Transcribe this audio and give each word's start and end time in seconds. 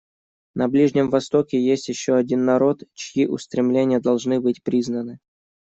На 0.55 0.67
Ближнем 0.67 1.11
Востоке 1.11 1.63
есть 1.63 1.87
еще 1.87 2.15
один 2.15 2.43
народ, 2.43 2.81
чьи 2.95 3.27
устремления 3.27 3.99
должны 3.99 4.39
быть 4.41 4.63
признаны. 4.63 5.19